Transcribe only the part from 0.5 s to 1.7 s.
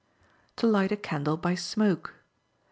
To Light a Candle by